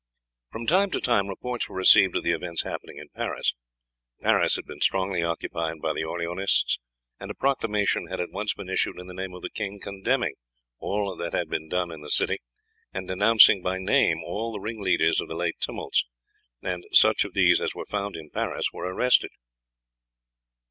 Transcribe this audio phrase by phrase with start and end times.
[0.51, 3.53] From time to time reports were received of the events happening in Paris.
[4.19, 6.79] Paris had been strongly occupied by the Orleanists,
[7.19, 10.33] and a proclamation had at once been issued in the name of the king condemning
[10.79, 12.39] all that had been done in the city,
[12.91, 16.03] and denouncing by name all the ringleaders of the late tumults,
[16.63, 19.29] and such of these as were found in Paris were arrested.